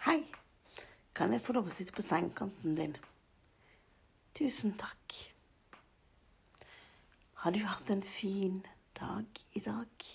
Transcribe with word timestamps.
Hei! 0.00 0.24
Kan 1.14 1.34
jeg 1.34 1.42
få 1.44 1.52
lov 1.52 1.66
å 1.68 1.72
sitte 1.76 1.92
på 1.92 2.00
sengekanten 2.00 2.72
din? 2.78 2.94
Tusen 4.32 4.72
takk. 4.80 5.16
Har 7.42 7.52
du 7.52 7.58
hatt 7.66 7.92
en 7.92 8.00
fin 8.00 8.62
dag 8.96 9.42
i 9.52 9.60
dag? 9.60 10.06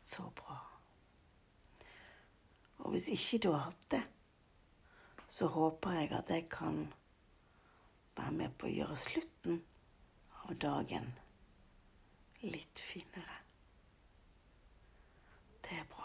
Så 0.00 0.24
bra. 0.40 0.56
Og 2.80 2.94
hvis 2.94 3.10
ikke 3.12 3.42
du 3.44 3.50
har 3.52 3.66
hatt 3.66 3.86
det, 3.92 4.02
så 5.28 5.52
håper 5.52 5.98
jeg 5.98 6.12
at 6.16 6.32
jeg 6.32 6.48
kan 6.48 6.86
være 8.16 8.36
med 8.38 8.56
på 8.56 8.70
å 8.70 8.76
gjøre 8.78 8.96
slutten 9.04 9.60
av 10.46 10.56
dagen 10.64 11.12
litt 12.40 12.80
finere. 12.80 13.42
Det 15.60 15.76
er 15.76 15.84
bra. 15.92 15.99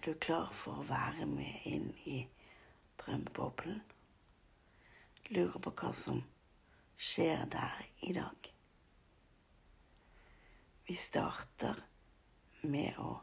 Er 0.00 0.04
du 0.12 0.18
klar 0.18 0.48
for 0.56 0.80
å 0.80 0.84
være 0.88 1.26
med 1.28 1.64
inn 1.68 1.90
i 2.08 2.22
drømmeboblen? 3.02 3.82
Lurer 5.28 5.60
på 5.60 5.74
hva 5.76 5.90
som 5.92 6.22
skjer 6.96 7.44
der 7.52 7.82
i 8.08 8.14
dag. 8.16 8.48
Vi 10.88 10.96
starter 10.96 11.84
med 12.62 12.96
å 12.96 13.18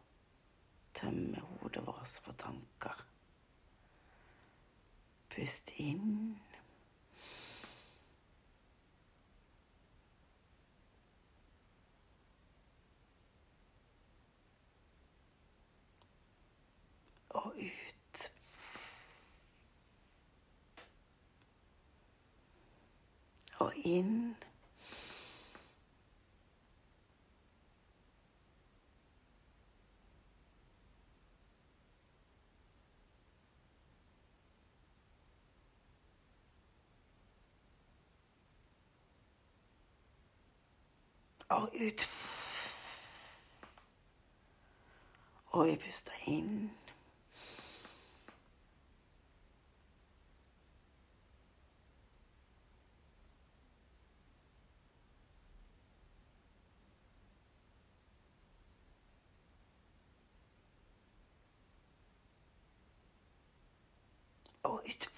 tømme 0.94 1.42
hodet 1.50 1.82
vårt 1.90 2.20
for 2.22 2.38
tanker. 2.46 3.02
Pust 5.34 5.74
inn. 5.82 6.38
Og 17.38 17.54
ut. 17.62 18.32
Og 23.68 23.74
inn. 23.76 24.36
Og 41.50 41.70
ut. 41.76 42.10
Og 45.52 45.68
vi 45.68 45.76
puster 45.76 46.12
inn. 46.26 46.72
Og 64.68 64.77
ut. 64.88 65.10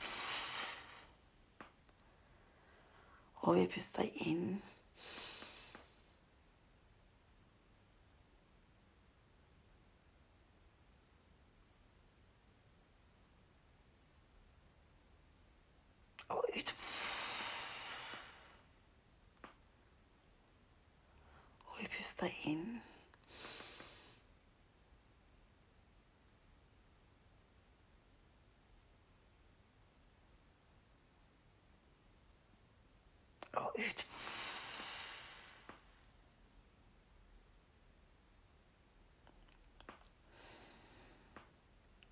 Og 3.35 3.56
vi 3.56 3.68
puster 3.68 4.03
inn. 4.16 4.63
Og 16.29 16.46
ut. 16.58 16.75
Og 21.66 21.79
vi 21.79 21.88
puster 21.97 22.29
inn. 22.44 22.81
Og 33.53 33.69
ut. 33.79 34.07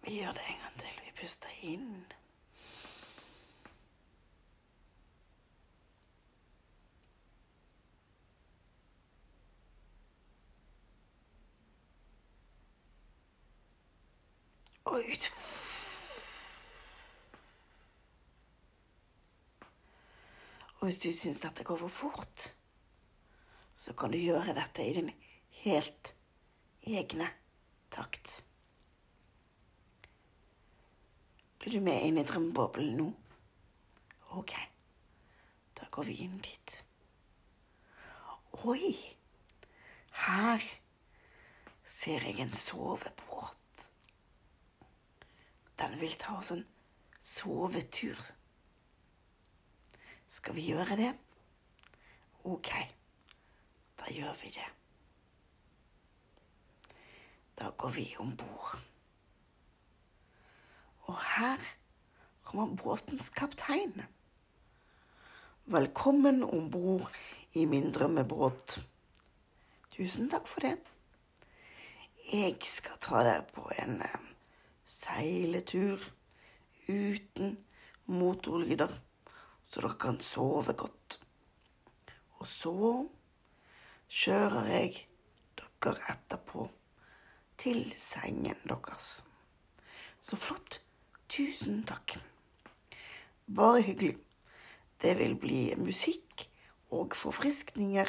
Vi 0.01 0.19
gjør 0.19 0.31
det 0.31 0.41
en 0.47 0.59
gang 0.63 0.79
til. 0.79 1.01
Vi 1.05 1.11
puster 1.21 1.49
inn. 1.61 2.05
Og 14.85 15.03
ut. 15.11 15.46
Hvis 20.87 21.01
du 21.03 21.09
syns 21.11 21.41
dette 21.43 21.65
går 21.67 21.81
for 21.81 21.91
fort, 21.91 22.43
så 23.75 23.91
kan 23.91 24.13
du 24.13 24.15
gjøre 24.21 24.53
dette 24.55 24.85
i 24.87 24.93
din 24.95 25.09
helt 25.65 26.13
egne 26.87 27.27
takt. 27.91 28.37
Blir 31.59 31.75
du 31.75 31.83
med 31.83 32.05
inn 32.07 32.21
i 32.21 32.23
drømmeboblen 32.23 32.95
nå? 33.01 33.09
Ok, 34.39 34.55
da 35.75 35.89
går 35.91 36.07
vi 36.07 36.15
inn 36.23 36.39
dit. 36.47 36.77
Oi, 38.63 38.95
her 40.23 40.63
ser 41.83 42.29
jeg 42.31 42.39
en 42.45 42.55
sovebåt. 42.55 43.91
Den 45.83 45.99
vil 45.99 46.15
ta 46.15 46.39
oss 46.39 46.55
en 46.55 46.63
sovetur. 47.19 48.36
Skal 50.27 50.55
vi 50.55 50.65
gjøre 50.71 50.97
det? 50.99 51.13
Ok, 52.43 52.71
da 53.99 54.11
gjør 54.11 54.33
vi 54.41 54.51
det. 54.51 54.67
Da 57.59 57.69
går 57.69 57.89
vi 57.95 58.05
om 58.19 58.35
bord. 58.37 58.75
Og 61.07 61.15
her 61.37 61.63
kommer 62.43 62.75
båtens 62.75 63.29
kaptein. 63.29 64.01
Velkommen 65.65 66.43
om 66.43 66.71
bord 66.71 67.11
i 67.53 67.65
min 67.65 67.91
drømmebåt. 67.91 68.79
Tusen 69.95 70.29
takk 70.29 70.47
for 70.47 70.59
det. 70.67 70.75
Jeg 72.33 72.57
skal 72.67 72.99
ta 72.99 73.23
dere 73.23 73.45
på 73.55 73.69
en 73.79 74.01
eh, 74.03 74.23
seiletur 74.85 76.03
uten 76.87 77.57
motorlyder, 78.05 78.91
så 79.67 79.83
dere 79.83 79.99
kan 79.99 80.19
sove 80.23 80.73
godt. 80.73 81.19
Og 82.39 82.47
så 82.47 82.75
kjører 84.07 84.71
jeg 84.71 85.07
dere 85.59 85.99
etterpå 86.13 86.69
til 87.57 87.93
sengen 87.97 88.55
deres. 88.67 89.23
Så 90.21 90.35
flott. 90.35 90.81
Tusen 91.27 91.83
takk. 91.83 92.19
Bare 93.55 93.81
hyggelig. 93.83 94.17
Det 95.01 95.17
vil 95.19 95.35
bli 95.35 95.75
musikk 95.75 96.49
og 96.89 97.15
forfriskninger 97.15 98.07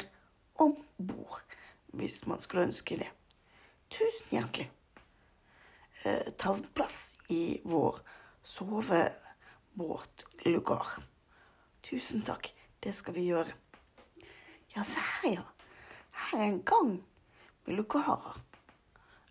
om 0.55 0.85
bord, 0.97 1.41
hvis 1.87 2.27
man 2.27 2.41
skulle 2.41 2.63
ønske 2.69 2.97
det. 2.97 3.07
Tusen 3.91 4.27
hjertelig. 4.31 4.71
Eh, 6.03 6.33
ta 6.37 6.57
plass 6.75 7.15
i 7.29 7.61
vår 7.65 8.01
sovebåtlugar. 8.43 11.08
Tusen 11.83 12.21
takk. 12.25 12.51
Det 12.83 12.93
skal 12.95 13.15
vi 13.15 13.25
gjøre. 13.27 13.53
Ja, 14.75 14.83
se 14.83 14.99
her, 14.99 15.31
ja. 15.33 15.43
Her 16.11 16.39
er 16.39 16.45
en 16.45 16.63
gang 16.63 17.03
med 17.65 17.75
lukarer. 17.75 18.41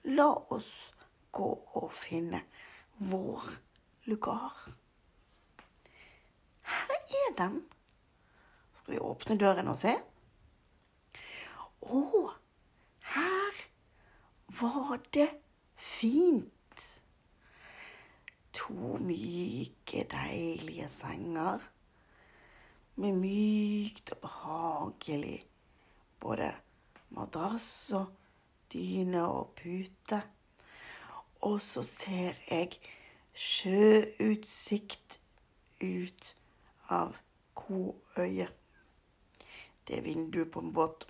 la 0.05 0.29
oss 0.55 0.95
gå 1.33 1.49
og 1.77 1.93
finne 1.93 2.41
vår 2.99 3.43
lugar. 4.09 4.55
Her 6.63 7.17
er 7.21 7.35
den. 7.37 7.59
Skal 8.73 8.95
vi 8.95 9.01
åpne 9.01 9.37
døren 9.39 9.69
og 9.69 9.79
se? 9.79 9.95
Å, 11.83 12.03
her 13.15 13.61
var 14.61 15.03
det 15.13 15.29
fint. 15.77 16.87
To 18.59 18.97
myke, 18.99 20.07
deilige 20.11 20.89
senger 20.93 21.69
med 22.99 23.15
mykt 23.15 24.13
og 24.17 24.23
behagelig 24.25 25.39
både 26.21 26.51
madrass 27.15 27.93
og 27.95 28.07
dyne 28.73 29.23
og 29.23 29.53
pute. 29.59 30.23
Og 31.47 31.61
så 31.63 31.85
ser 31.87 32.41
jeg 32.51 32.81
sjøutsikt 33.39 35.21
ut 35.83 36.33
av 36.91 37.15
Koøyet. 37.55 38.51
Det 39.87 39.97
er 39.97 40.05
vinduet 40.05 40.51
på 40.53 40.61
en 40.61 40.75
båt. 40.75 41.07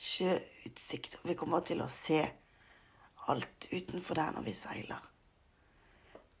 Sjøutsikt. 0.00 1.20
Vi 1.22 1.36
kommer 1.38 1.60
til 1.68 1.84
å 1.84 1.92
se 1.92 2.24
alt 3.30 3.68
utenfor 3.70 4.18
der 4.18 4.32
når 4.34 4.48
vi 4.48 4.56
seiler. 4.56 5.04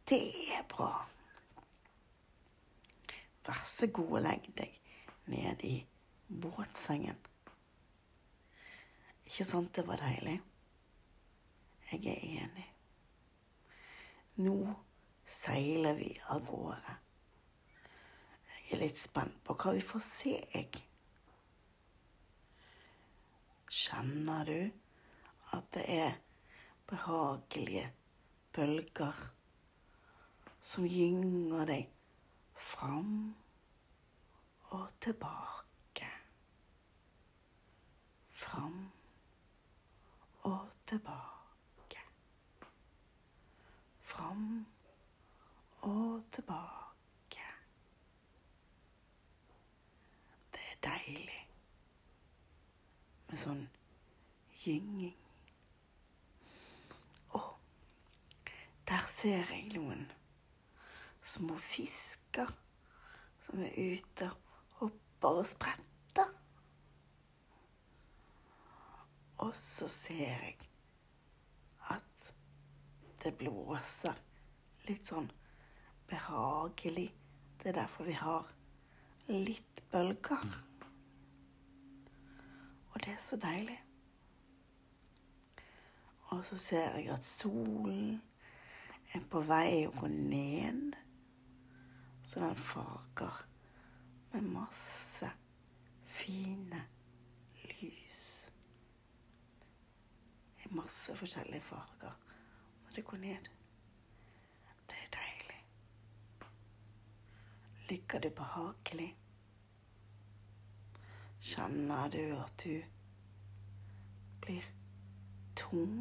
Det 0.08 0.24
er 0.56 0.64
bra. 0.72 1.09
Vær 3.50 3.64
så 3.66 3.88
god 3.90 4.12
og 4.14 4.20
legg 4.22 4.44
deg 4.54 4.74
ned 5.32 5.62
i 5.66 5.72
båtsengen. 6.30 7.16
Ikke 9.26 9.46
sant 9.48 9.72
det 9.74 9.82
var 9.88 9.98
deilig? 9.98 10.36
Jeg 11.90 12.04
er 12.12 12.44
enig. 12.44 12.68
Nå 14.46 14.54
seiler 15.26 15.98
vi 15.98 16.12
av 16.30 16.46
gårde. 16.46 16.96
Jeg 18.54 18.78
er 18.78 18.84
litt 18.84 19.02
spent 19.02 19.42
på 19.42 19.58
hva 19.58 19.74
vi 19.74 19.82
får 19.90 20.06
se, 20.12 20.38
jeg. 20.54 20.86
Kjenner 23.66 24.46
du 24.46 24.58
at 25.58 25.72
det 25.74 25.88
er 25.90 26.20
behagelige 26.86 27.88
bølger 28.54 29.24
som 30.62 30.86
gynger 30.86 31.66
deg 31.74 31.96
fram 32.60 33.36
og 34.70 34.90
tilbake? 35.00 36.08
Fram 38.30 38.90
og 40.42 40.70
tilbake. 40.86 42.00
Fram 44.00 44.66
og 45.80 46.24
tilbake. 46.32 47.44
Det 50.52 50.60
er 50.60 50.80
deilig 50.84 51.40
med 53.28 53.38
sånn 53.38 53.66
gynging. 54.64 55.16
Å, 57.36 57.42
der 58.88 59.06
ser 59.14 59.52
jeg 59.54 59.70
noen 59.76 60.08
små 61.26 61.56
fisker 61.60 62.50
som 63.44 63.62
er 63.64 63.74
ute 63.76 64.30
og 64.30 64.54
hopper 64.80 65.40
og 65.42 65.46
spretter. 65.46 66.32
Og 69.40 69.54
så 69.56 69.88
ser 69.88 70.24
jeg 70.24 70.56
at 71.90 72.32
det 73.24 73.34
blåser 73.40 74.16
litt 74.88 75.08
sånn 75.08 75.30
behagelig. 76.10 77.08
Det 77.60 77.72
er 77.72 77.78
derfor 77.82 78.08
vi 78.08 78.16
har 78.16 78.48
litt 79.30 79.84
bølger. 79.92 80.44
Og 82.90 83.04
det 83.04 83.14
er 83.14 83.22
så 83.22 83.38
deilig. 83.40 83.78
Og 86.30 86.44
så 86.46 86.58
ser 86.58 86.98
jeg 86.98 87.10
at 87.10 87.24
solen 87.26 88.20
er 89.14 89.22
på 89.30 89.42
vei 89.46 89.86
å 89.88 89.94
gå 89.96 90.10
ned. 90.12 90.99
Så 92.30 92.40
den 92.40 92.56
farger 92.56 93.46
med 94.32 94.42
masse 94.42 95.30
fine 96.06 96.82
lys. 97.64 98.52
I 100.58 100.68
masse 100.70 101.16
forskjellige 101.16 101.60
farger 101.60 102.12
når 102.84 102.92
det 102.94 103.04
går 103.04 103.16
ned. 103.16 103.48
Det 104.86 105.00
er 105.00 105.10
deilig. 105.16 105.58
Ligger 107.88 108.18
du 108.20 108.30
behagelig? 108.30 109.10
Kjenner 111.40 112.14
du 112.14 112.22
at 112.38 112.64
du 112.64 112.78
blir 114.46 114.70
tung 115.56 115.98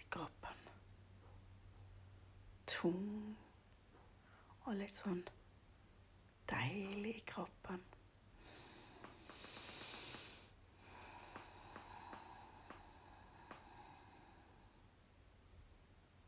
i 0.00 0.08
kroppen? 0.08 0.68
Tung 2.66 3.36
og 4.64 4.76
litt 4.78 4.94
sånn 4.94 5.22
deilig 6.50 7.16
i 7.18 7.24
kroppen. 7.26 7.82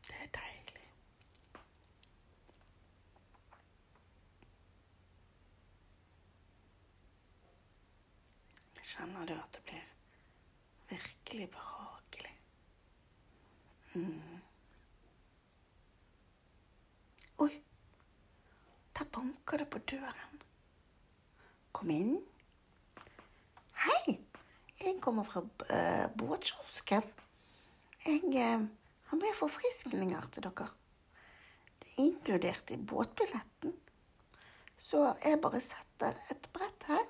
Det 0.07 0.17
er 0.19 0.31
deilig. 0.39 0.87
Kjenner 8.95 9.27
du 9.27 9.35
at 9.35 9.57
det 9.57 9.63
blir 9.69 9.87
virkelig 10.89 11.49
behagelig? 11.55 12.35
Mm. 13.95 14.41
Oi, 17.37 17.63
der 18.97 19.05
banker 19.45 19.57
det 19.57 19.69
på 19.69 19.79
døren. 19.85 20.39
Kom 21.71 21.89
inn. 21.93 22.15
Hei, 23.77 24.15
jeg 24.79 24.97
kommer 25.01 25.23
fra 25.23 25.43
uh, 25.43 26.07
båtkiosken. 26.17 27.03
Jeg 28.05 28.23
uh, 28.25 28.63
har 29.05 29.19
med 29.19 29.35
forfriskninger 29.37 30.25
til 30.33 30.47
dere. 30.47 30.69
Det 31.77 31.91
er 31.91 31.99
inkludert 32.07 32.71
i 32.73 32.77
båtbilletten. 32.77 33.75
Så 34.81 35.13
jeg 35.21 35.41
bare 35.41 35.61
setter 35.61 36.17
et 36.31 36.49
brett 36.53 36.87
her 36.87 37.03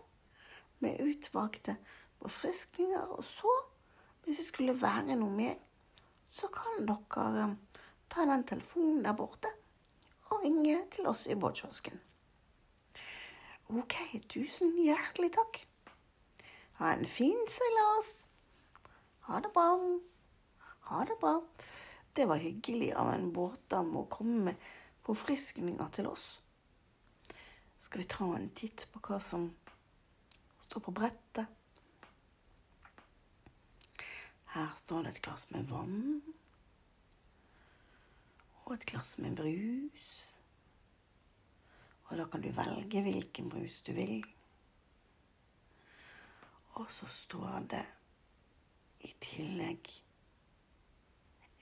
med 0.84 1.00
utvalgte 1.06 1.78
forfriskninger. 2.20 3.14
Og 3.16 3.24
så, 3.24 3.54
hvis 4.26 4.42
det 4.42 4.50
skulle 4.50 4.76
være 4.82 5.16
noe 5.16 5.32
mer, 5.32 5.56
så 6.28 6.52
kan 6.52 6.84
dere 6.84 7.46
eh, 7.46 7.56
ta 8.12 8.28
den 8.28 8.44
telefonen 8.44 9.06
der 9.08 9.16
borte 9.16 9.54
og 10.34 10.44
ringe 10.44 10.82
til 10.92 11.08
oss 11.08 11.30
i 11.32 11.40
båtkiosken. 11.40 12.04
Ok, 13.66 13.96
tusen 14.30 14.76
hjertelig 14.78 15.32
takk. 15.34 15.58
Ha 16.78 16.92
en 16.94 17.08
fin 17.10 17.40
seilas. 17.50 18.28
Ha 19.26 19.40
det 19.42 19.50
bra. 19.56 19.72
Ha 20.92 21.06
det 21.10 21.18
bra. 21.20 21.40
Det 22.14 22.28
var 22.30 22.38
hyggelig 22.38 22.92
av 22.94 23.10
en 23.10 23.32
båtdam 23.34 23.96
å 23.98 24.06
komme 24.06 24.52
med 24.52 24.68
forfriskninger 25.08 25.90
til 25.98 26.12
oss. 26.12 26.28
Skal 27.82 28.04
vi 28.04 28.08
ta 28.14 28.30
en 28.36 28.52
titt 28.54 28.86
på 28.94 29.02
hva 29.02 29.18
som 29.18 29.50
står 30.62 30.86
på 30.86 30.94
brettet? 31.02 31.50
Her 34.54 34.72
står 34.78 35.04
det 35.04 35.16
et 35.16 35.24
glass 35.26 35.50
med 35.50 35.66
vann. 35.74 36.22
Og 38.66 38.78
et 38.78 38.86
glass 38.94 39.18
med 39.18 39.36
brus. 39.42 40.35
Og 42.06 42.18
da 42.18 42.26
kan 42.30 42.42
du 42.42 42.50
velge 42.54 43.02
hvilken 43.02 43.50
brus 43.50 43.82
du 43.82 43.94
vil. 43.98 44.26
Og 46.76 46.92
så 46.92 47.06
står 47.10 47.60
det 47.72 47.86
i 49.08 49.14
tillegg 49.22 49.92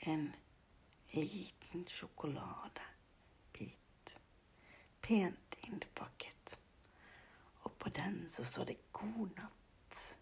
en 0.09 0.33
liten 1.13 1.85
sjokoladebit. 1.87 2.81
Pent 5.01 5.57
innpakket. 5.67 6.59
Og 7.63 7.71
på 7.79 7.89
den 7.89 8.29
så 8.29 8.43
står 8.43 8.65
det 8.65 8.77
'God 8.91 9.29
natt'. 9.37 10.17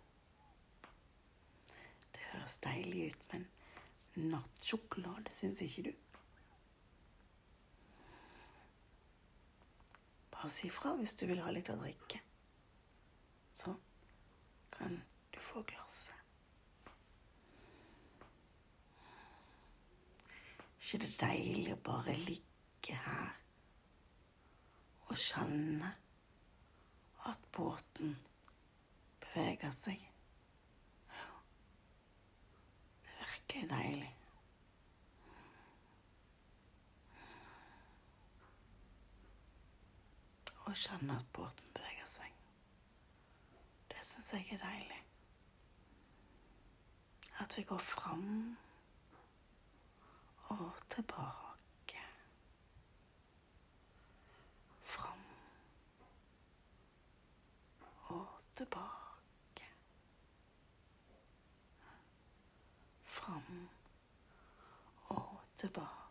Det 2.13 2.19
høres 2.31 2.57
deilig 2.57 3.11
ut, 3.11 3.33
men 3.33 3.47
nattsjokolade 4.15 5.33
syns 5.33 5.61
ikke 5.61 5.83
du? 5.83 5.93
Bare 10.41 10.49
si 10.49 10.71
fra 10.73 10.95
hvis 10.97 11.13
du 11.19 11.27
vil 11.29 11.43
ha 11.45 11.51
litt 11.53 11.69
å 11.69 11.77
drikke. 11.77 12.17
Så 13.53 13.75
kan 14.73 14.97
du 15.29 15.39
få 15.39 15.61
glasset. 15.69 16.17
ikke 20.91 21.05
det 21.05 21.19
deilig 21.21 21.71
å 21.71 21.83
bare 21.85 22.13
ligge 22.25 22.95
her 23.05 23.35
og 25.07 25.19
kjenne 25.19 25.91
at 27.29 27.45
båten 27.55 28.17
beveger 29.23 29.71
seg? 29.77 30.01
Det 33.05 33.13
er 33.13 33.21
virkelig 33.21 33.69
deilig. 33.69 34.11
Å 40.71 40.75
kjenne 40.79 41.17
at 41.19 41.27
båten 41.35 41.71
beveger 41.75 42.07
seg. 42.07 42.35
Det 43.91 44.03
syns 44.07 44.29
jeg 44.31 44.45
er 44.55 44.61
deilig. 44.61 44.99
At 47.43 47.57
vi 47.57 47.63
går 47.67 47.81
fram 47.83 48.29
og 50.55 50.79
tilbake. 50.95 52.05
Fram 54.93 55.25
og 58.15 58.39
tilbake. 58.55 59.67
Fram 63.17 63.67
og 65.17 65.35
tilbake. 65.57 66.01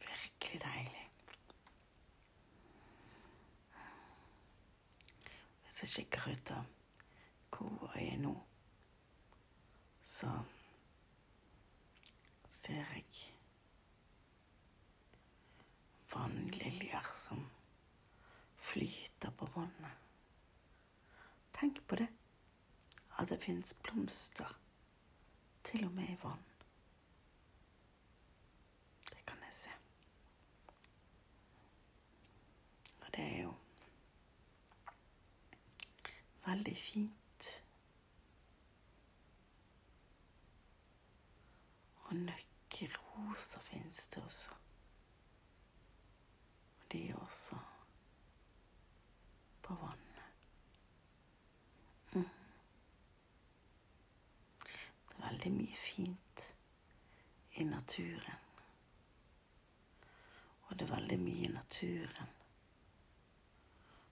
Virkelig 0.00 0.60
deilig. 0.62 1.08
Hvis 5.76 5.98
jeg 5.98 6.06
kikker 6.06 6.30
ut 6.32 6.50
av 6.56 6.68
hvor 7.52 7.90
jeg 7.98 8.14
er 8.14 8.20
nå, 8.22 8.30
så 10.00 10.30
ser 12.48 12.78
jeg 12.80 13.04
vannliljer 16.14 17.10
som 17.12 17.42
flyter 18.70 19.34
på 19.36 19.50
vannet. 19.58 20.00
Tenk 21.60 21.82
på 21.84 22.00
det, 22.00 22.08
at 23.20 23.28
det 23.28 23.38
fins 23.44 23.76
blomster 23.84 24.56
til 25.60 25.84
og 25.90 25.92
med 26.00 26.08
i 26.14 26.18
vann. 26.24 26.48
Det 29.12 29.20
kan 29.28 29.44
jeg 29.44 29.60
se. 29.60 29.76
Og 33.02 33.12
det 33.12 33.28
er 33.28 33.38
jo 33.44 33.54
veldig 36.46 36.76
fint. 36.76 37.62
Og 42.06 42.16
nøkkeroser 42.16 43.60
fins 43.60 44.06
det 44.06 44.22
også. 44.24 44.54
Og 46.78 46.92
de 46.92 47.08
er 47.08 47.16
også 47.16 47.58
på 49.62 49.74
vannet. 49.74 50.22
Mm. 52.12 52.28
Det 55.08 55.16
er 55.18 55.28
veldig 55.30 55.52
mye 55.52 55.76
fint 55.76 56.54
i 57.52 57.64
naturen. 57.64 58.42
Og 60.66 60.78
det 60.78 60.86
er 60.86 60.94
veldig 60.94 61.18
mye 61.18 61.44
i 61.48 61.52
naturen 61.52 62.32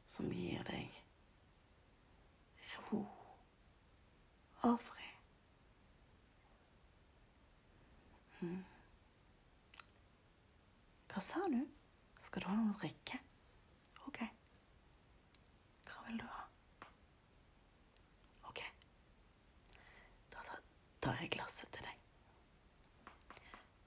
som 0.07 0.31
gir 0.31 0.63
deg 0.69 1.04
ro 2.95 4.71
og 4.71 4.81
fred. 4.81 5.11
Mm. 8.41 8.65
Hva 11.13 11.23
sa 11.23 11.45
du? 11.53 11.61
Skal 12.25 12.43
du 12.43 12.49
ha 12.49 12.57
noe 12.59 12.73
å 12.73 12.79
drikke? 12.81 13.19
Ok. 14.09 14.19
Hva 15.87 16.01
vil 16.09 16.19
du 16.19 16.25
ha? 16.27 16.47
Ok. 18.51 18.63
Da 20.33 20.43
tar 21.05 21.21
jeg 21.23 21.31
glasset 21.37 21.71
til 21.77 21.87
deg. 21.87 22.01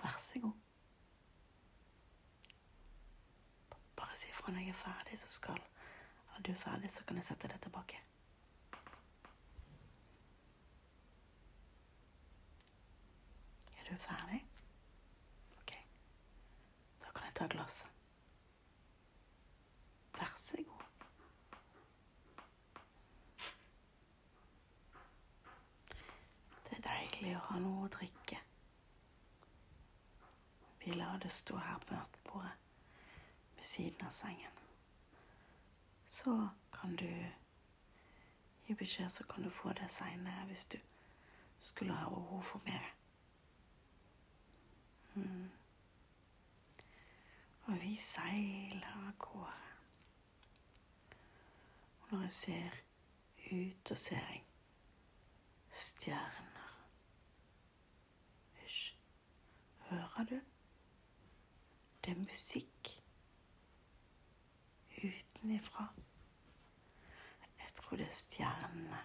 Vær 0.04 0.22
så 0.22 0.44
god. 0.46 0.64
Bare 3.98 4.16
si 4.16 4.32
fra 4.32 4.54
når 4.54 4.68
jeg 4.68 4.76
er 4.76 4.82
ferdig, 4.86 5.20
så 5.20 5.28
skal 5.40 5.60
Når 6.38 6.44
du 6.46 6.52
er 6.52 6.62
ferdig, 6.62 6.92
så 6.94 7.04
kan 7.04 7.18
jeg 7.18 7.26
sette 7.26 7.50
det 7.50 7.58
tilbake. 7.62 7.98
Er 13.88 13.92
du 13.92 14.00
ferdig? 14.00 14.46
Ok. 15.58 15.72
Da 17.02 17.12
kan 17.16 17.26
jeg 17.26 17.36
ta 17.36 17.48
glasset. 17.48 17.90
Vær 20.18 20.34
så 20.38 20.58
god. 20.58 20.84
Det 26.68 26.78
er 26.78 26.84
deilig 26.90 27.38
å 27.38 27.46
ha 27.46 27.62
noe 27.64 27.86
å 27.86 27.94
drikke. 27.96 28.42
Vi 30.84 31.00
lar 31.00 31.24
det 31.24 31.32
stå 31.32 31.56
her 31.56 31.80
på 31.88 31.96
nattbordet 31.96 32.52
ved 33.56 33.64
siden 33.72 34.04
av 34.04 34.12
sengen. 34.12 34.62
Så 36.06 36.36
kan 36.76 37.00
du 37.00 37.08
gi 38.68 38.76
beskjed, 38.76 39.10
så 39.12 39.24
kan 39.24 39.48
du 39.48 39.50
få 39.50 39.72
det 39.80 39.88
seinere 39.92 40.46
hvis 40.52 40.66
du 40.76 40.80
skulle 41.60 41.96
ha 42.04 42.12
behov 42.12 42.44
for 42.52 42.68
mer. 42.68 42.97
Mm. 45.18 45.50
Og 47.68 47.82
vi 47.82 47.96
seiler 48.00 48.92
av 48.94 49.16
gårde. 49.20 49.64
Og 52.02 52.12
når 52.12 52.22
jeg 52.22 52.32
ser 52.32 52.78
ut, 53.52 53.92
og 53.92 53.98
ser 53.98 54.16
jeg 54.16 54.44
stjerner. 55.72 56.78
Hysj. 58.62 58.96
Hører 59.90 60.24
du? 60.30 60.40
Det 62.04 62.12
er 62.12 62.22
musikk 62.22 62.94
utenifra. 65.04 65.88
Jeg 67.60 67.74
tror 67.74 67.98
det 67.98 68.06
er 68.06 68.16
stjernene 68.16 69.04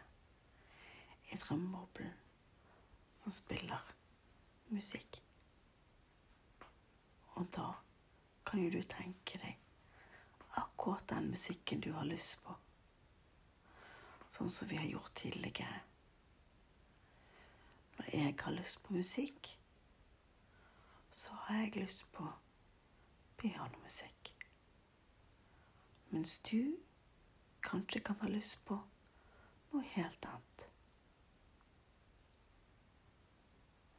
i 1.32 1.36
drømmeboblen 1.36 2.14
som 3.22 3.32
spiller 3.32 3.94
musikk. 4.68 5.22
Og 7.34 7.48
da 7.56 7.72
kan 8.46 8.60
jo 8.60 8.70
du 8.70 8.82
tenke 8.82 9.38
deg 9.38 9.58
akkurat 10.60 11.08
den 11.08 11.30
musikken 11.30 11.80
du 11.80 11.92
har 11.92 12.04
lyst 12.04 12.38
på. 12.44 12.54
Sånn 14.32 14.50
som 14.50 14.68
vi 14.68 14.76
har 14.80 14.88
gjort 14.88 15.14
tidligere. 15.16 15.80
Når 17.98 18.10
jeg 18.12 18.36
har 18.40 18.56
lyst 18.56 18.82
på 18.82 18.96
musikk, 18.96 19.58
så 21.10 21.36
har 21.44 21.64
jeg 21.64 21.76
lyst 21.76 22.06
på 22.12 22.28
pianomusikk. 23.40 24.32
Mens 26.12 26.38
du 26.38 26.76
kanskje 27.62 28.00
kan 28.00 28.20
ha 28.20 28.28
lyst 28.28 28.64
på 28.68 28.80
noe 29.72 29.84
helt 29.94 30.28
annet. 30.28 30.68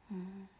Mhm. 0.08 0.53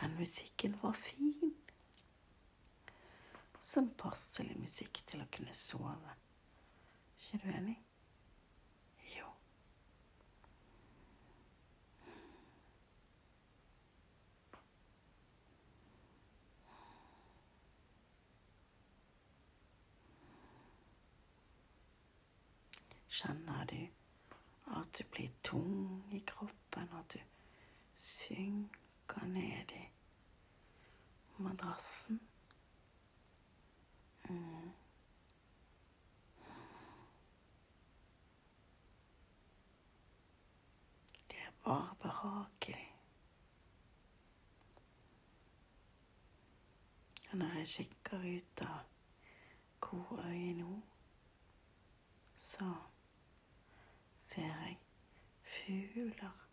Den 0.00 0.16
musikken 0.16 0.76
var 0.82 0.92
fin. 0.92 1.54
Sånn 3.60 3.90
passelig 4.00 4.56
musikk 4.58 5.02
til 5.06 5.20
å 5.22 5.28
kunne 5.30 5.54
sove. 5.54 6.14
ikke 7.20 7.38
du 7.44 7.50
enig? 7.52 7.76
Jo. 9.12 9.28
Kjenner 23.20 23.68
du 23.70 23.78
at 24.80 24.98
du 24.98 25.04
blir 25.12 25.30
tung 25.42 26.02
i 26.10 26.24
kroppen, 26.26 26.88
at 26.96 27.14
du 27.14 27.20
synker 28.00 29.26
ned 29.26 29.76
i 29.76 29.89
madrassen? 31.60 32.20
Mm. 34.28 34.72
Det 41.30 41.36
er 41.38 41.52
bare 41.64 41.94
behagelig. 42.02 42.96
Og 47.30 47.38
når 47.38 47.58
jeg 47.58 47.66
kikker 47.66 48.36
ut 48.36 48.62
av 48.62 48.80
koøyet 49.80 50.56
nå, 50.58 50.80
så 52.36 52.72
ser 54.16 54.42
jeg 54.46 54.78
fugler, 55.44 56.46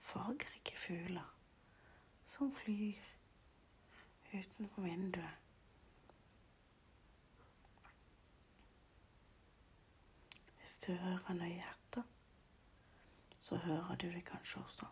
fargerike 0.00 0.76
fugler, 0.78 1.34
som 2.24 2.52
flyr 2.54 3.19
utenfor 4.34 4.82
vinduet. 4.82 5.36
Hvis 10.58 10.78
du 10.78 10.92
hører 10.92 11.32
nøye 11.32 11.64
etter, 11.70 12.02
så 13.40 13.56
hører 13.56 13.94
du 13.94 14.06
det 14.06 14.24
kanskje 14.24 14.60
også. 14.60 14.86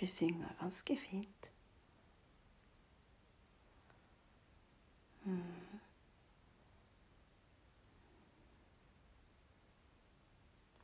Du 0.00 0.06
synger 0.06 0.48
ganske 0.60 0.98
fint. 1.10 1.52
Mm. 5.24 5.80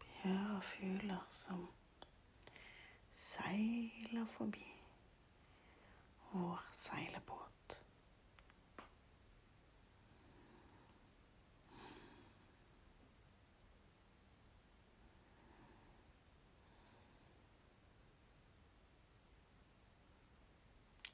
Vi 0.01 0.07
hører 0.23 0.61
fugler 0.61 1.27
som 1.29 1.69
seiler 3.13 4.27
forbi 4.27 4.76
vår 6.31 6.61
seilebåt. 6.73 7.81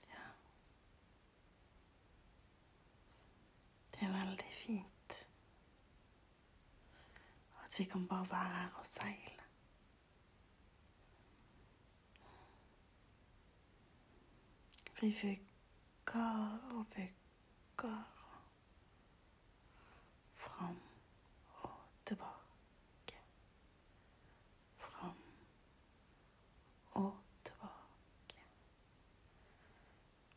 Ja. 0.08 0.28
Det 3.90 4.02
er 4.02 4.12
veldig 4.12 4.52
fint 4.52 5.26
at 7.64 7.78
vi 7.78 7.84
kan 7.84 8.06
bare 8.08 8.26
være 8.30 8.48
her 8.48 8.68
og 8.78 8.86
seile. 8.86 9.41
Vi 15.02 15.16
vugger 15.22 16.58
og 16.70 16.86
vugger 16.96 18.04
fram 20.34 20.78
og 21.62 21.70
tilbake. 22.06 23.18
Fram 24.76 25.16
og 26.92 27.18
tilbake. 27.44 28.42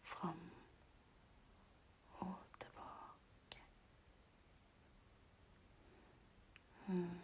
Fram 0.03 0.49
og 2.11 2.35
tilbake. 2.59 3.63
Mm. 6.87 7.19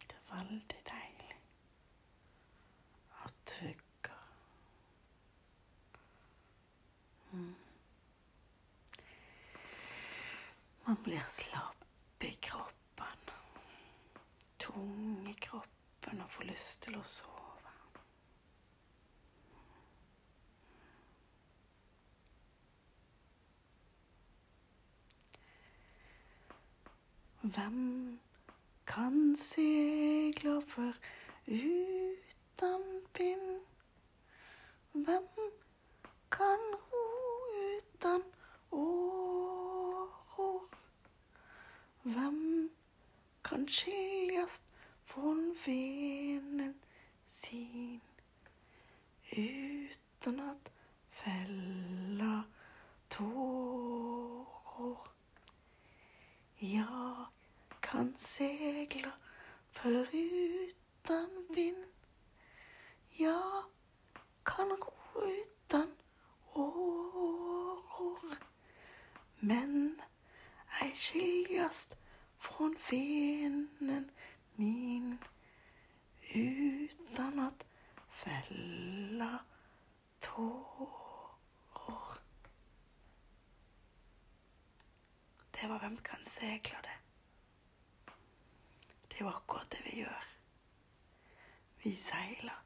Det 0.00 0.16
er 0.16 0.34
veldig 0.34 0.60
deilig 0.90 1.36
at 3.24 3.60
vugger. 3.62 4.18
Mm. 7.32 7.54
Man 10.86 10.96
blir 11.14 11.26
slapp 11.28 12.24
i 12.24 12.32
kroppen, 12.32 13.18
tung 14.58 15.28
i 15.30 15.34
kroppen 15.34 16.22
og 16.24 16.30
får 16.30 16.48
lyst 16.48 16.80
til 16.82 16.96
å 16.98 17.02
sove. 17.06 17.74
Hvem 27.44 27.78
kan 28.90 29.36
segle 29.38 30.56
for 30.66 30.98
uten 31.46 32.88
pinn 33.14 33.50
Hvem 34.94 35.30
kan 36.34 36.70
ro 36.90 37.06
uten 37.68 38.22
åror? 38.72 39.24
Hvem 42.04 42.70
kan 43.54 43.68
skiljes 43.68 44.62
från 45.04 45.56
venen 45.66 46.74
sin 47.26 48.00
uten 49.30 50.40
at 50.40 50.72
fella 51.10 52.42
tårer? 53.08 54.96
Jag 56.58 57.26
kan 57.80 58.14
segla 58.16 59.12
foruten 59.70 61.46
vind. 61.48 61.84
Jag 63.08 63.64
kan 64.42 64.70
ro 64.70 65.22
uten 65.22 65.96
åror. 66.52 68.38
Men 69.38 70.02
ei 70.80 70.96
skiljast 70.96 72.03
från 72.44 72.76
venen 72.90 74.10
min 74.54 75.18
utan 76.34 77.38
att 77.38 77.66
fälla 78.10 79.44
tårer. 80.18 80.94
Det 85.50 85.68
var 85.68 85.78
Hvem 85.78 85.96
kan 85.96 86.24
segle 86.24 86.76
det? 86.82 86.98
Det 89.08 89.16
er 89.16 89.24
jo 89.24 89.28
akkurat 89.28 89.70
det 89.70 89.80
vi 89.84 90.00
gjør. 90.00 90.24
Vi 91.84 91.94
seiler 91.96 92.60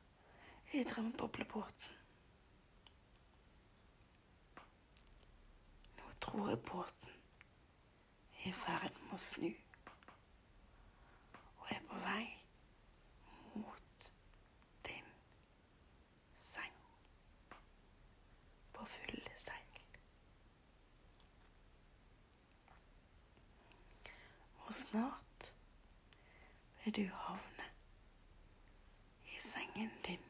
i 0.73 0.83
drømmeboblebåten. 0.83 1.95
Nå 5.99 6.11
tror 6.21 6.49
jeg 6.49 6.59
båten 6.59 7.15
er 8.45 8.51
i 8.51 8.53
ferd 8.53 9.03
med 9.05 9.15
å 9.15 9.23
snu 9.23 9.68
vei 12.05 12.27
mot 13.55 14.13
din 14.87 15.05
seng 16.37 16.75
på 18.73 18.85
fulle 18.85 19.35
seil. 19.37 19.83
Og 24.67 24.75
snart 24.75 25.55
vil 26.85 26.95
du 26.97 27.15
havne 27.15 27.65
i 29.25 29.41
sengen 29.41 29.91
din. 30.07 30.25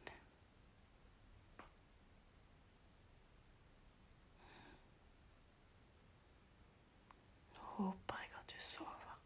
Nå 7.54 7.62
håper 7.62 8.14
jeg 8.22 8.30
at 8.38 8.50
du 8.54 8.60
sover. 8.60 9.20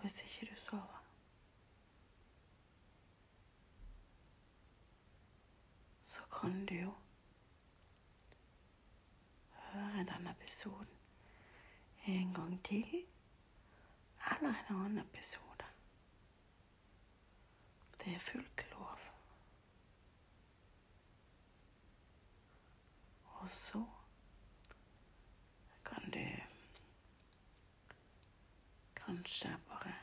hvis 0.11 0.21
ikke 0.21 0.53
du 0.53 0.59
sover 0.59 1.03
Så 6.03 6.21
kan 6.41 6.65
du 6.65 6.73
jo 6.73 6.93
høre 9.51 10.05
denne 10.05 10.31
episoden 10.31 10.87
en 12.05 12.33
gang 12.33 12.63
til, 12.63 13.05
eller 14.31 14.49
en 14.49 14.75
annen 14.75 14.97
episode. 14.97 15.65
Det 18.03 18.15
er 18.15 18.19
fullt 18.19 18.65
lov. 18.71 18.99
Og 23.23 23.49
så 23.49 23.85
kan 25.85 26.11
du 26.11 26.25
kanskje 29.11 29.57
bare 29.67 29.93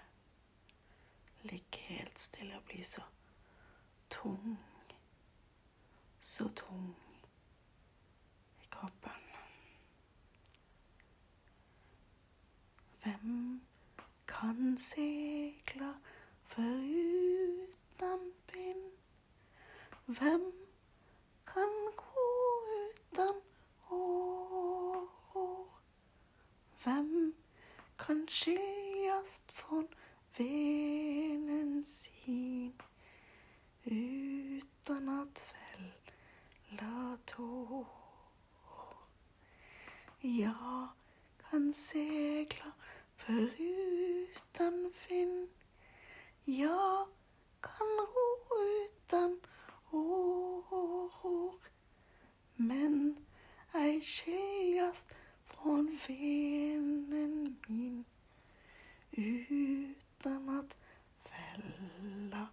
ligge 1.42 1.78
helt 1.78 2.20
stille 2.20 2.56
og 2.56 2.62
bli 2.62 2.82
så 2.82 3.02
tung, 4.10 4.58
så 6.20 6.48
tung 6.48 6.96
i 8.62 8.66
kroppen. 8.70 9.24
Hvem 13.02 13.62
kan 14.28 14.78
seile 14.78 15.94
foruten 16.42 18.32
bind? 18.52 18.92
Hvem 20.06 20.52
kan 21.46 21.72
gå 21.96 22.28
uten 22.76 23.40
år? 23.90 25.80
Hvem 26.84 27.37
kan 28.08 28.26
skiljast 28.26 29.52
från 29.52 29.88
venen 30.36 31.84
sin 31.84 32.72
utan 33.84 35.08
att 35.08 35.38
fälla 35.38 37.18
tår? 37.24 37.86
Jag 40.20 40.88
kan 41.50 41.72
segla 41.74 42.72
foruten 43.16 44.94
vind. 45.08 45.48
Jag 46.44 47.08
kan 47.60 47.86
ro 47.86 48.38
utan 48.84 49.40
år. 49.90 51.60
Men 52.54 53.26
ei 53.72 54.00
skiljast 54.00 55.14
från 55.62 55.98
venen 56.06 57.56
min 57.66 58.04
utan 59.10 60.48
att 60.48 60.76
fälla 61.22 62.48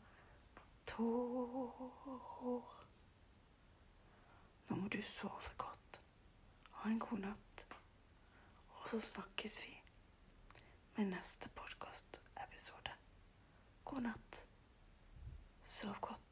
tår. 0.86 2.64
Nå 4.68 4.76
må 4.76 4.88
du 4.88 5.02
sove 5.02 5.52
godt. 5.58 6.00
Ha 6.72 6.90
en 6.90 7.00
god 7.00 7.20
natt. 7.20 7.68
Og 8.68 8.90
så 8.90 9.00
snakkes 9.00 9.62
vi 9.66 9.82
med 10.96 11.06
neste 11.14 11.50
podkastepisode. 11.50 12.92
God 13.84 14.02
natt. 14.02 14.46
Sov 15.64 15.96
godt. 16.02 16.25